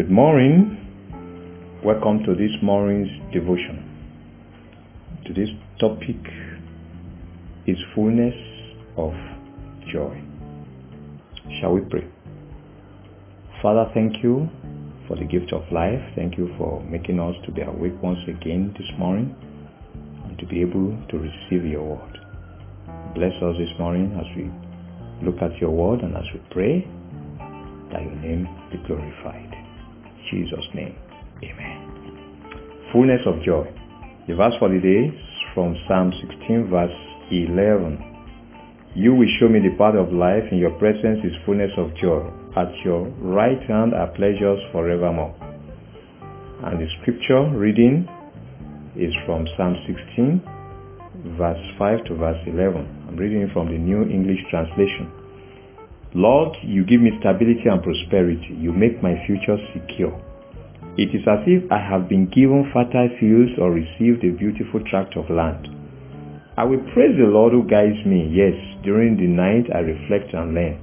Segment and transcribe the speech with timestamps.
[0.00, 1.80] Good morning.
[1.84, 3.84] Welcome to this morning's devotion.
[5.26, 6.16] Today's topic
[7.66, 8.32] is fullness
[8.96, 9.12] of
[9.92, 10.22] joy.
[11.60, 12.08] Shall we pray?
[13.60, 14.48] Father, thank you
[15.06, 16.00] for the gift of life.
[16.16, 19.36] Thank you for making us to be awake once again this morning
[20.24, 22.18] and to be able to receive your word.
[23.14, 24.48] Bless us this morning as we
[25.26, 26.88] look at your word and as we pray
[27.92, 29.49] that your name be glorified.
[30.30, 30.94] Jesus' name,
[31.42, 32.90] amen.
[32.92, 33.66] Fullness of joy.
[34.28, 36.94] The verse for the day is from Psalm 16 verse
[37.30, 38.10] 11.
[38.94, 40.44] You will show me the path of life.
[40.50, 42.26] In your presence is fullness of joy.
[42.56, 45.34] At your right hand are pleasures forevermore.
[46.64, 48.06] And the scripture reading
[48.96, 50.42] is from Psalm 16
[51.36, 53.06] verse 5 to verse 11.
[53.08, 55.12] I'm reading from the New English Translation.
[56.14, 58.56] Lord, you give me stability and prosperity.
[58.58, 60.10] You make my future secure.
[60.98, 65.16] It is as if I have been given fertile fields or received a beautiful tract
[65.16, 65.68] of land.
[66.58, 68.26] I will praise the Lord who guides me.
[68.26, 70.82] Yes, during the night I reflect and learn.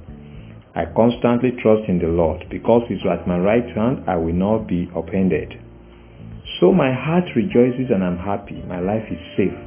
[0.74, 2.48] I constantly trust in the Lord.
[2.48, 5.52] Because He's at my right hand, I will not be upended.
[6.58, 8.64] So my heart rejoices and I'm happy.
[8.66, 9.58] My life is safe.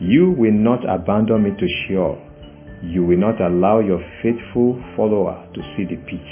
[0.00, 2.18] You will not abandon me to Sheol.
[2.82, 6.22] You will not allow your faithful follower to see the pit.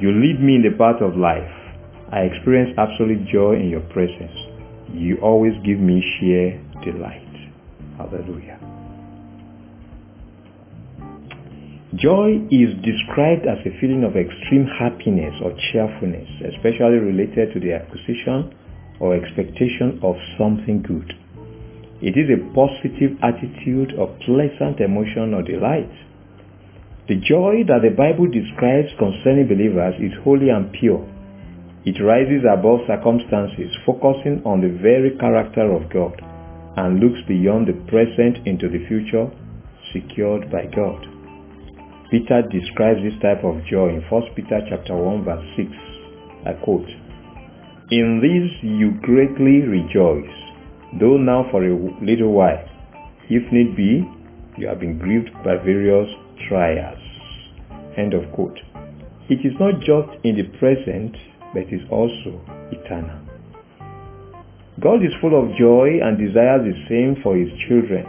[0.00, 1.48] You lead me in the path of life.
[2.12, 4.36] I experience absolute joy in your presence.
[4.92, 7.24] You always give me sheer delight.
[7.96, 8.58] Hallelujah.
[11.96, 17.74] Joy is described as a feeling of extreme happiness or cheerfulness, especially related to the
[17.74, 18.54] acquisition
[19.00, 21.19] or expectation of something good.
[22.02, 25.92] It is a positive attitude of pleasant emotion or delight.
[27.08, 31.04] The joy that the Bible describes concerning believers is holy and pure.
[31.84, 36.16] It rises above circumstances, focusing on the very character of God
[36.76, 39.28] and looks beyond the present into the future,
[39.92, 41.04] secured by God.
[42.10, 45.68] Peter describes this type of joy in 1 Peter chapter 1 verse 6.
[46.46, 46.88] I quote,
[47.90, 50.49] In this you greatly rejoice,
[50.98, 52.64] though now for a little while,
[53.28, 54.02] if need be,
[54.58, 56.08] you have been grieved by various
[56.48, 56.98] trials.
[57.96, 58.58] End of quote.
[59.28, 61.14] It is not just in the present,
[61.54, 62.42] but is also
[62.72, 63.20] eternal.
[64.80, 68.06] God is full of joy and desires the same for his children.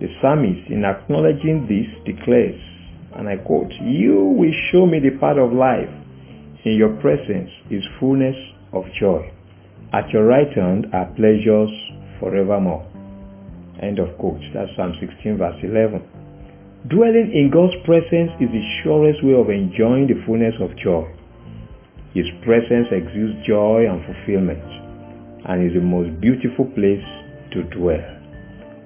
[0.00, 2.60] The psalmist, in acknowledging this, declares,
[3.16, 5.90] and I quote, You will show me the path of life.
[6.64, 8.36] In your presence is fullness
[8.72, 9.32] of joy.
[9.92, 11.70] At your right hand are pleasures
[12.20, 12.86] forevermore.
[13.82, 14.40] End of quote.
[14.54, 16.04] That's Psalm 16 verse 11.
[16.88, 21.08] Dwelling in God's presence is the surest way of enjoying the fullness of joy.
[22.14, 24.64] His presence exudes joy and fulfillment
[25.44, 27.04] and is the most beautiful place
[27.52, 28.04] to dwell.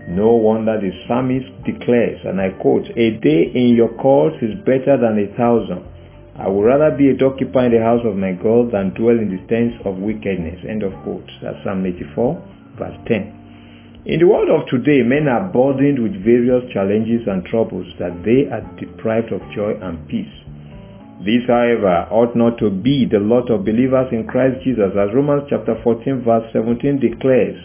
[0.08, 5.00] No wonder the psalmist declares, and I quote, A day in your courts is better
[5.00, 5.80] than a thousand.
[6.36, 9.30] I would rather be a doorkeeper in the house of my God than dwell in
[9.32, 10.60] the tents of wickedness.
[10.68, 11.30] End of quote.
[11.40, 12.36] That's Psalm 84,
[12.78, 14.02] verse 10.
[14.06, 18.44] In the world of today, men are burdened with various challenges and troubles that they
[18.52, 20.28] are deprived of joy and peace.
[21.24, 25.48] This, however, ought not to be the lot of believers in Christ Jesus, as Romans
[25.48, 27.56] chapter 14, verse 17 declares.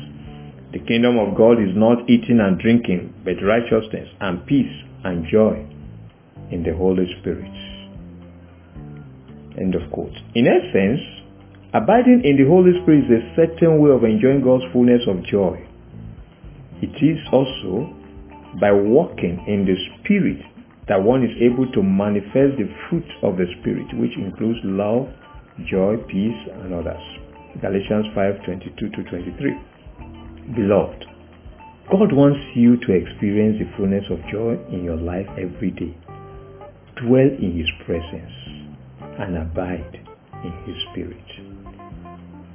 [0.72, 4.72] The kingdom of God is not eating and drinking, but righteousness and peace
[5.04, 5.66] and joy
[6.52, 7.52] in the Holy Spirit.
[9.60, 10.16] End of quote.
[10.36, 11.02] In essence,
[11.74, 15.62] abiding in the Holy Spirit is a certain way of enjoying God's fullness of joy.
[16.82, 17.94] It is also
[18.60, 20.42] by walking in the Spirit
[20.88, 25.08] that one is able to manifest the fruit of the Spirit, which includes love,
[25.70, 27.04] joy, peace, and others.
[27.62, 29.56] Galatians 5:22 to 23.
[30.56, 31.06] Beloved,
[31.92, 35.94] God wants you to experience the fullness of joy in your life every day.
[36.96, 38.34] Dwell in His presence
[39.20, 40.00] and abide
[40.44, 41.59] in His Spirit.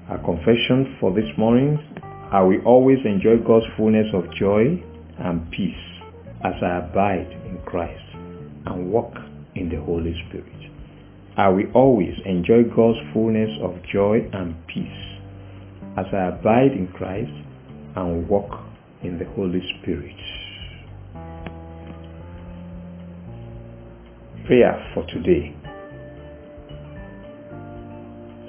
[0.08, 1.78] Our confession for this morning
[2.30, 4.82] I will always enjoy God's fullness of joy
[5.18, 5.72] and peace
[6.44, 8.04] as I abide in Christ
[8.66, 9.14] and walk
[9.54, 10.52] in the Holy Spirit.
[11.38, 14.86] I will always enjoy God's fullness of joy and peace
[15.96, 17.32] as I abide in Christ
[17.96, 18.60] and walk
[19.02, 20.16] in the Holy Spirit.
[24.44, 25.56] Prayer for today.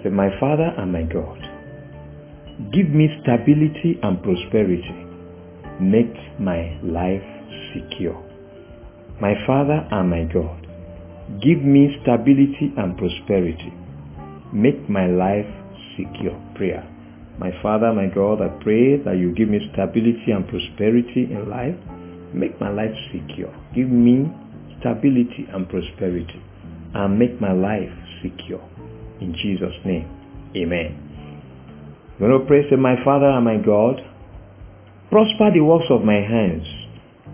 [0.03, 1.44] Say, My Father and my God,
[2.73, 5.05] give me stability and prosperity.
[5.81, 7.23] Make my life
[7.73, 8.15] secure.
[9.21, 10.67] My Father and my God,
[11.41, 13.73] give me stability and prosperity.
[14.53, 15.47] make my life
[15.97, 16.35] secure.
[16.55, 16.87] Prayer.
[17.37, 21.75] My Father, my God, I pray that you give me stability and prosperity in life.
[22.33, 23.51] Make my life secure.
[23.75, 24.31] Give me
[24.79, 26.41] stability and prosperity
[26.93, 27.91] and make my life
[28.23, 28.63] secure.
[29.19, 30.07] In Jesus' name,
[30.55, 31.14] amen.
[32.19, 33.99] Going to pray, say, My Father and my God,
[35.11, 36.63] prosper the works of my hands.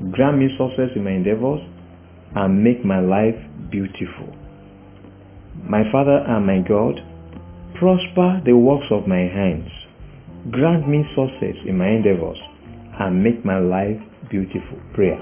[0.09, 1.61] Grant me success in my endeavors
[2.33, 3.37] and make my life
[3.69, 4.33] beautiful.
[5.69, 6.97] My Father and my God,
[7.77, 9.69] prosper the works of my hands.
[10.49, 12.39] Grant me success in my endeavors
[12.99, 14.01] and make my life
[14.31, 14.81] beautiful.
[14.95, 15.21] Prayer.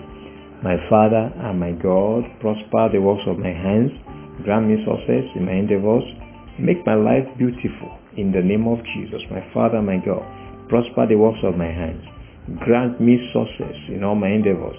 [0.64, 3.92] My Father and my God, prosper the works of my hands.
[4.44, 6.04] Grant me success in my endeavors.
[6.60, 8.00] Make my life beautiful.
[8.20, 10.20] In the name of Jesus, my Father, my God,
[10.68, 12.04] prosper the works of my hands.
[12.60, 14.76] Grant me success in all my endeavors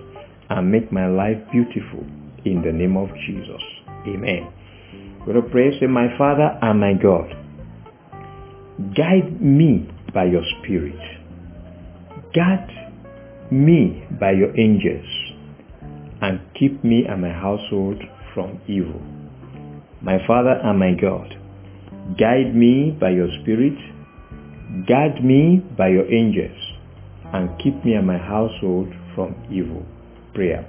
[0.50, 2.04] and make my life beautiful.
[2.44, 3.62] In the name of Jesus.
[4.06, 4.52] Amen.
[5.20, 7.32] We're going to pray, say, My Father and my God,
[8.94, 11.00] guide me by your Spirit.
[12.34, 12.92] Guide
[13.50, 15.08] me by your angels
[16.20, 18.02] and keep me and my household
[18.34, 19.00] from evil.
[20.02, 21.39] My Father and my God,
[22.18, 23.76] guide me by your Spirit,
[24.88, 26.56] guide me by your angels,
[27.32, 29.84] and keep me and my household from evil.
[30.34, 30.66] Prayer.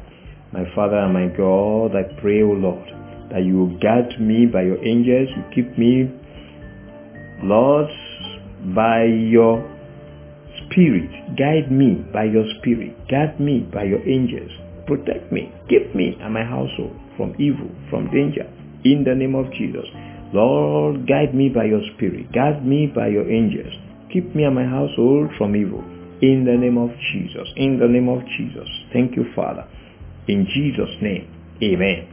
[0.52, 2.86] My Father and my God, I pray, O Lord,
[3.32, 6.12] that you will guide me by your angels, you keep me,
[7.44, 7.88] Lord,
[8.76, 9.64] by your
[10.66, 11.10] spirit.
[11.38, 12.96] Guide me by your spirit.
[13.10, 14.52] Guide me by your angels.
[14.86, 15.52] Protect me.
[15.70, 18.46] Keep me and my household from evil, from danger.
[18.84, 19.86] In the name of Jesus.
[20.34, 22.32] Lord, guide me by your spirit.
[22.32, 23.74] Guide me by your angels.
[24.14, 25.84] Keep me and my household from evil.
[26.22, 27.48] In the name of Jesus.
[27.58, 28.68] In the name of Jesus.
[28.94, 29.68] Thank you, Father.
[30.28, 31.28] In Jesus' name.
[31.64, 32.08] Amen.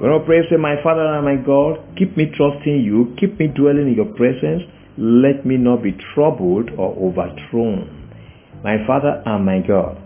[0.00, 3.16] We're going to pray, say, My Father and my God, keep me trusting you.
[3.18, 4.62] Keep me dwelling in your presence.
[4.96, 7.98] Let me not be troubled or overthrown.
[8.64, 10.00] My Father and my God,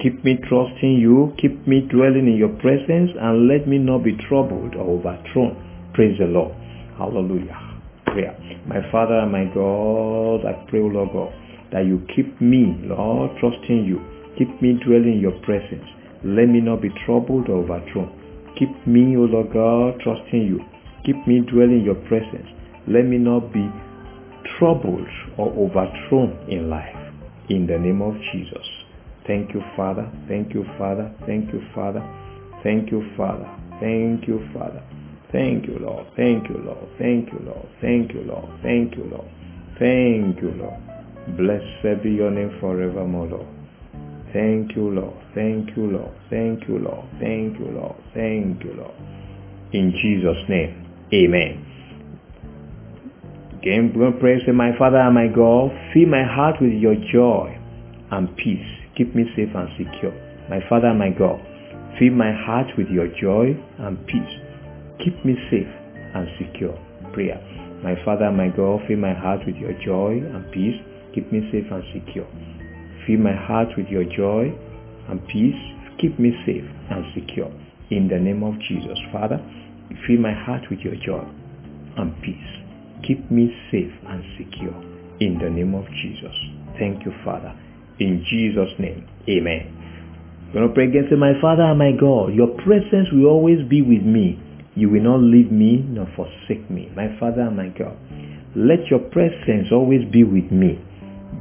[0.00, 4.16] keep me trusting you, keep me dwelling in your presence, and let me not be
[4.28, 5.56] troubled or overthrown.
[5.92, 6.54] Praise the Lord.
[6.98, 7.54] Hallelujah.
[8.06, 8.34] Prayer.
[8.66, 11.32] My Father my God, I pray, O Lord God,
[11.70, 14.02] that you keep me, Lord, trusting you.
[14.36, 15.86] Keep me dwelling in your presence.
[16.24, 18.10] Let me not be troubled or overthrown.
[18.58, 20.58] Keep me, O Lord God, trusting you.
[21.06, 22.50] Keep me dwelling in your presence.
[22.88, 23.62] Let me not be
[24.58, 25.06] troubled
[25.38, 26.96] or overthrown in life.
[27.48, 28.66] In the name of Jesus.
[29.26, 30.10] Thank you, Father.
[30.26, 31.14] Thank you, Father.
[31.26, 32.02] Thank you, Father.
[32.64, 33.46] Thank you, Father.
[33.78, 34.82] Thank you, Father.
[35.32, 36.06] Thank you, Lord.
[36.16, 36.88] Thank you, Lord.
[36.98, 37.68] Thank you, Lord.
[37.80, 38.48] Thank you, Lord.
[38.62, 39.28] Thank you, Lord.
[39.78, 40.80] Thank you, Lord.
[41.36, 43.46] Blessed be your name forevermore, Lord.
[44.32, 45.16] Thank you, Lord.
[45.34, 46.14] Thank you, Lord.
[46.30, 47.04] Thank you, Lord.
[47.20, 47.96] Thank you, Lord.
[48.14, 48.94] Thank you, Lord.
[49.72, 51.64] In Jesus' name, amen.
[53.60, 57.52] Again, to pray, say, My Father and my God, fill my heart with your joy
[58.10, 58.64] and peace.
[58.96, 60.12] Keep me safe and secure.
[60.48, 61.40] My Father and my God,
[61.98, 64.47] fill my heart with your joy and peace.
[65.04, 65.70] Keep me safe
[66.14, 66.76] and secure.
[67.12, 67.38] Prayer.
[67.82, 70.78] My Father my God, fill my heart with your joy and peace.
[71.14, 72.26] Keep me safe and secure.
[73.06, 74.50] Fill my heart with your joy
[75.08, 75.58] and peace.
[76.00, 77.50] Keep me safe and secure.
[77.90, 78.98] In the name of Jesus.
[79.12, 79.38] Father,
[80.06, 81.24] fill my heart with your joy
[81.96, 82.50] and peace.
[83.06, 84.74] Keep me safe and secure.
[85.20, 86.34] In the name of Jesus.
[86.78, 87.54] Thank you, Father.
[87.98, 89.06] In Jesus' name.
[89.28, 89.74] Amen.
[90.48, 91.06] I'm going to pray again.
[91.10, 94.38] Say, My Father and my God, your presence will always be with me.
[94.78, 96.88] You will not leave me nor forsake me.
[96.94, 97.98] My Father and my God,
[98.54, 100.78] let your presence always be with me.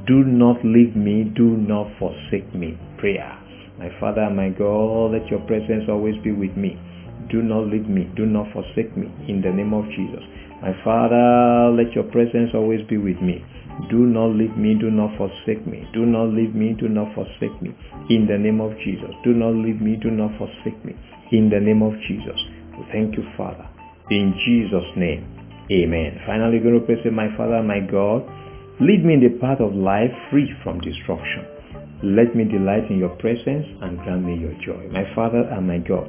[0.07, 1.25] Do not leave me.
[1.37, 2.73] Do not forsake me.
[2.97, 3.37] Prayer.
[3.77, 6.81] My Father and my God, let your presence always be with me.
[7.29, 8.09] Do not leave me.
[8.17, 9.05] Do not forsake me.
[9.29, 10.25] In the name of Jesus.
[10.65, 13.45] My Father, let your presence always be with me.
[13.91, 14.73] Do not leave me.
[14.81, 15.85] Do not forsake me.
[15.93, 16.73] Do not leave me.
[16.73, 17.69] Do not forsake me.
[18.09, 19.13] In the name of Jesus.
[19.23, 19.95] Do not leave me.
[20.01, 20.97] Do not forsake me.
[21.31, 22.56] In the name of Jesus.
[22.91, 23.67] Thank you, Father.
[24.09, 25.25] In Jesus' name.
[25.71, 26.21] Amen.
[26.25, 28.23] Finally, going to pray, say, My Father, my God,
[28.79, 31.43] lead me in the path of life free from destruction.
[32.03, 34.87] Let me delight in your presence and grant me your joy.
[34.93, 36.07] My Father and my God,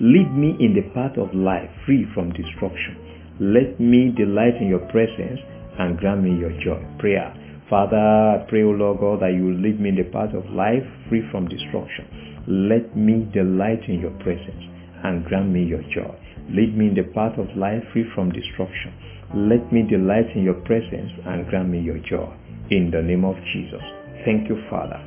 [0.00, 2.98] lead me in the path of life free from destruction.
[3.40, 5.40] Let me delight in your presence
[5.78, 6.82] and grant me your joy.
[6.98, 7.32] Prayer.
[7.70, 10.44] Father, I pray, O Lord God, that you will lead me in the path of
[10.50, 12.44] life free from destruction.
[12.68, 16.14] Let me delight in your presence and grant me your joy.
[16.50, 18.92] Lead me in the path of life free from destruction.
[19.34, 22.32] Let me delight in your presence and grant me your joy.
[22.70, 23.82] In the name of Jesus.
[24.24, 24.98] Thank you, Father.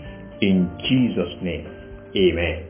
[0.41, 1.65] In Jesus' name.
[2.15, 2.67] Amen.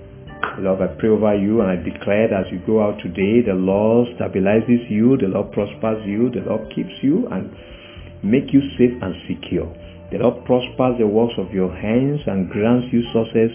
[0.60, 3.54] Lord, I pray over you and I declare that as you go out today, the
[3.54, 7.52] Lord stabilizes you, the Lord prospers you, the Lord keeps you and
[8.24, 9.70] make you safe and secure.
[10.12, 13.54] The Lord prospers the works of your hands and grants you success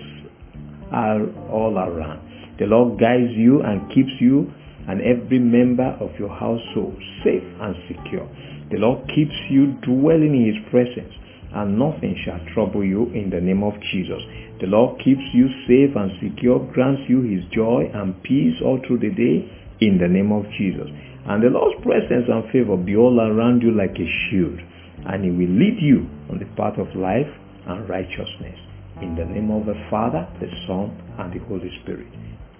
[1.50, 2.20] all around.
[2.58, 4.52] The Lord guides you and keeps you
[4.88, 8.28] and every member of your household safe and secure.
[8.70, 11.12] The Lord keeps you dwelling in his presence
[11.52, 14.22] and nothing shall trouble you in the name of Jesus.
[14.60, 19.00] The Lord keeps you safe and secure, grants you his joy and peace all through
[19.04, 19.44] the day
[19.80, 20.88] in the name of Jesus.
[21.28, 24.58] And the Lord's presence and favor be all around you like a shield
[25.06, 27.30] and he will lead you on the path of life
[27.66, 28.58] and righteousness.
[29.02, 32.08] In the name of the Father, the Son, and the Holy Spirit.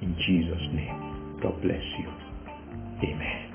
[0.03, 1.39] In Jesus' name.
[1.43, 2.09] God bless you.
[3.03, 3.46] Amen.